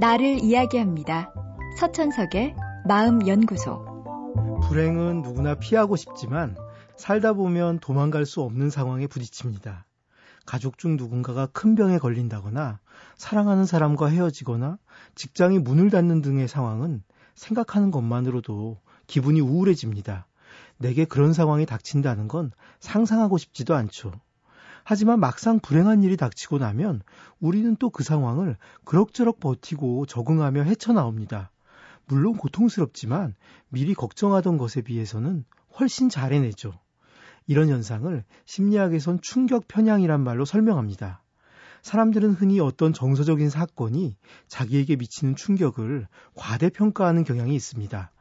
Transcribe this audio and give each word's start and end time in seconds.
나를 0.00 0.42
이야기합니다. 0.42 1.30
서천석의 1.78 2.56
마음연구소. 2.88 3.84
불행은 4.62 5.20
누구나 5.20 5.56
피하고 5.56 5.94
싶지만 5.96 6.56
살다 6.96 7.34
보면 7.34 7.80
도망갈 7.80 8.24
수 8.24 8.40
없는 8.40 8.70
상황에 8.70 9.06
부딪힙니다. 9.06 9.84
가족 10.46 10.78
중 10.78 10.96
누군가가 10.96 11.48
큰 11.52 11.74
병에 11.74 11.98
걸린다거나 11.98 12.80
사랑하는 13.18 13.66
사람과 13.66 14.06
헤어지거나 14.06 14.78
직장이 15.16 15.58
문을 15.58 15.90
닫는 15.90 16.22
등의 16.22 16.48
상황은 16.48 17.02
생각하는 17.34 17.90
것만으로도 17.90 18.80
기분이 19.06 19.42
우울해집니다. 19.42 20.26
내게 20.78 21.04
그런 21.04 21.34
상황이 21.34 21.66
닥친다는 21.66 22.26
건 22.26 22.52
상상하고 22.80 23.36
싶지도 23.36 23.74
않죠. 23.74 24.12
하지만 24.84 25.20
막상 25.20 25.60
불행한 25.60 26.02
일이 26.02 26.16
닥치고 26.16 26.58
나면 26.58 27.02
우리는 27.38 27.76
또 27.76 27.90
그 27.90 28.04
상황을 28.04 28.56
그럭저럭 28.84 29.40
버티고 29.40 30.06
적응하며 30.06 30.62
헤쳐나옵니다. 30.62 31.50
물론 32.06 32.36
고통스럽지만 32.36 33.34
미리 33.68 33.94
걱정하던 33.94 34.58
것에 34.58 34.80
비해서는 34.80 35.44
훨씬 35.78 36.08
잘 36.08 36.32
해내죠. 36.32 36.72
이런 37.46 37.68
현상을 37.68 38.24
심리학에선 38.46 39.20
충격 39.22 39.66
편향이란 39.68 40.22
말로 40.22 40.44
설명합니다. 40.44 41.22
사람들은 41.82 42.32
흔히 42.32 42.60
어떤 42.60 42.92
정서적인 42.92 43.50
사건이 43.50 44.16
자기에게 44.48 44.96
미치는 44.96 45.34
충격을 45.34 46.06
과대평가하는 46.34 47.24
경향이 47.24 47.54
있습니다. 47.54 48.12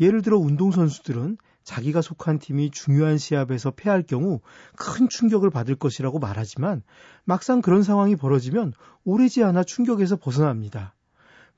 예를 0.00 0.22
들어 0.22 0.38
운동선수들은 0.38 1.36
자기가 1.64 2.02
속한 2.02 2.38
팀이 2.38 2.70
중요한 2.70 3.18
시합에서 3.18 3.70
패할 3.70 4.02
경우 4.02 4.40
큰 4.76 5.08
충격을 5.08 5.50
받을 5.50 5.74
것이라고 5.74 6.18
말하지만 6.18 6.82
막상 7.24 7.60
그런 7.60 7.82
상황이 7.82 8.16
벌어지면 8.16 8.72
오래지 9.04 9.44
않아 9.44 9.64
충격에서 9.64 10.16
벗어납니다. 10.16 10.94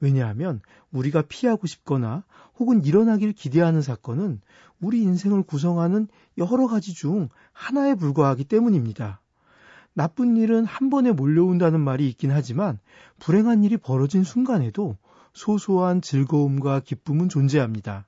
왜냐하면 0.00 0.60
우리가 0.90 1.22
피하고 1.22 1.66
싶거나 1.66 2.24
혹은 2.58 2.84
일어나길 2.84 3.32
기대하는 3.32 3.82
사건은 3.82 4.40
우리 4.80 5.02
인생을 5.02 5.44
구성하는 5.44 6.08
여러 6.38 6.66
가지 6.66 6.92
중 6.92 7.28
하나에 7.52 7.94
불과하기 7.94 8.44
때문입니다. 8.44 9.20
나쁜 9.94 10.36
일은 10.36 10.64
한 10.64 10.90
번에 10.90 11.12
몰려온다는 11.12 11.80
말이 11.80 12.08
있긴 12.08 12.32
하지만 12.32 12.78
불행한 13.20 13.62
일이 13.62 13.76
벌어진 13.76 14.24
순간에도 14.24 14.96
소소한 15.32 16.00
즐거움과 16.00 16.80
기쁨은 16.80 17.28
존재합니다. 17.28 18.06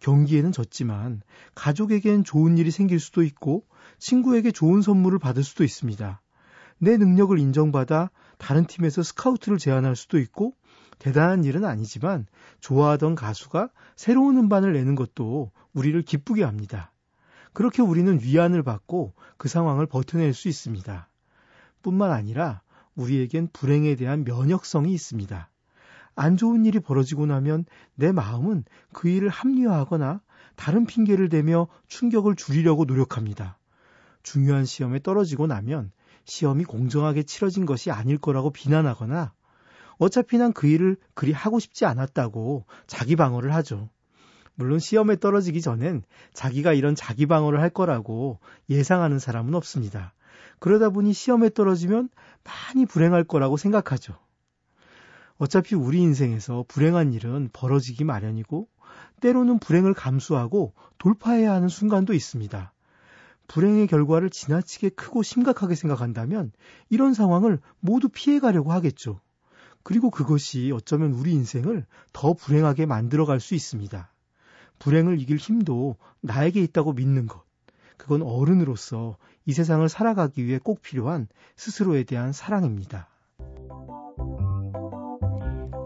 경기에는 0.00 0.52
졌지만 0.52 1.22
가족에겐 1.54 2.24
좋은 2.24 2.58
일이 2.58 2.70
생길 2.70 2.98
수도 2.98 3.22
있고 3.22 3.64
친구에게 3.98 4.50
좋은 4.50 4.82
선물을 4.82 5.18
받을 5.18 5.44
수도 5.44 5.62
있습니다. 5.64 6.20
내 6.78 6.96
능력을 6.96 7.38
인정받아 7.38 8.10
다른 8.38 8.64
팀에서 8.66 9.02
스카우트를 9.02 9.58
제안할 9.58 9.94
수도 9.96 10.18
있고 10.18 10.54
대단한 10.98 11.44
일은 11.44 11.64
아니지만 11.64 12.26
좋아하던 12.60 13.14
가수가 13.14 13.70
새로운 13.96 14.38
음반을 14.38 14.72
내는 14.72 14.94
것도 14.94 15.50
우리를 15.74 16.00
기쁘게 16.02 16.42
합니다. 16.42 16.92
그렇게 17.52 17.82
우리는 17.82 18.20
위안을 18.22 18.62
받고 18.62 19.12
그 19.36 19.48
상황을 19.48 19.86
버텨낼 19.86 20.32
수 20.32 20.48
있습니다. 20.48 21.08
뿐만 21.82 22.12
아니라 22.12 22.62
우리에겐 22.94 23.48
불행에 23.52 23.96
대한 23.96 24.24
면역성이 24.24 24.92
있습니다. 24.92 25.49
안 26.20 26.36
좋은 26.36 26.66
일이 26.66 26.80
벌어지고 26.80 27.24
나면 27.24 27.64
내 27.94 28.12
마음은 28.12 28.64
그 28.92 29.08
일을 29.08 29.30
합리화하거나 29.30 30.20
다른 30.54 30.84
핑계를 30.84 31.30
대며 31.30 31.66
충격을 31.88 32.36
줄이려고 32.36 32.84
노력합니다. 32.84 33.58
중요한 34.22 34.66
시험에 34.66 35.00
떨어지고 35.00 35.46
나면 35.46 35.92
시험이 36.26 36.64
공정하게 36.64 37.22
치러진 37.22 37.64
것이 37.64 37.90
아닐 37.90 38.18
거라고 38.18 38.50
비난하거나 38.50 39.32
어차피 39.96 40.36
난 40.36 40.52
그 40.52 40.66
일을 40.66 40.98
그리 41.14 41.32
하고 41.32 41.58
싶지 41.58 41.86
않았다고 41.86 42.66
자기 42.86 43.16
방어를 43.16 43.54
하죠. 43.54 43.88
물론 44.54 44.78
시험에 44.78 45.16
떨어지기 45.16 45.62
전엔 45.62 46.02
자기가 46.34 46.74
이런 46.74 46.94
자기 46.94 47.24
방어를 47.24 47.62
할 47.62 47.70
거라고 47.70 48.40
예상하는 48.68 49.18
사람은 49.18 49.54
없습니다. 49.54 50.12
그러다 50.58 50.90
보니 50.90 51.14
시험에 51.14 51.48
떨어지면 51.48 52.10
많이 52.44 52.84
불행할 52.84 53.24
거라고 53.24 53.56
생각하죠. 53.56 54.18
어차피 55.40 55.74
우리 55.74 56.00
인생에서 56.02 56.66
불행한 56.68 57.14
일은 57.14 57.48
벌어지기 57.54 58.04
마련이고 58.04 58.68
때로는 59.22 59.58
불행을 59.58 59.94
감수하고 59.94 60.74
돌파해야 60.98 61.50
하는 61.54 61.68
순간도 61.68 62.12
있습니다. 62.12 62.74
불행의 63.48 63.86
결과를 63.86 64.28
지나치게 64.28 64.90
크고 64.90 65.22
심각하게 65.22 65.76
생각한다면 65.76 66.52
이런 66.90 67.14
상황을 67.14 67.58
모두 67.80 68.10
피해가려고 68.10 68.70
하겠죠. 68.72 69.22
그리고 69.82 70.10
그것이 70.10 70.72
어쩌면 70.74 71.12
우리 71.12 71.32
인생을 71.32 71.86
더 72.12 72.34
불행하게 72.34 72.84
만들어갈 72.84 73.40
수 73.40 73.54
있습니다. 73.54 74.12
불행을 74.78 75.18
이길 75.18 75.38
힘도 75.38 75.96
나에게 76.20 76.60
있다고 76.60 76.92
믿는 76.92 77.26
것. 77.26 77.42
그건 77.96 78.20
어른으로서 78.20 79.16
이 79.46 79.54
세상을 79.54 79.88
살아가기 79.88 80.44
위해 80.44 80.60
꼭 80.62 80.82
필요한 80.82 81.28
스스로에 81.56 82.04
대한 82.04 82.32
사랑입니다. 82.34 83.09